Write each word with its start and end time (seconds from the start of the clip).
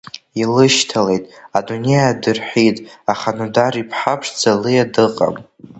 Илышьҭалеит, 0.41 1.23
адунеи 1.57 2.01
аадырҳәит, 2.03 2.77
аха 3.11 3.29
Нодар 3.37 3.73
иԥҳа 3.81 4.15
ԥшӡа 4.19 4.53
Лиа 4.61 4.85
дыҟам. 4.93 5.35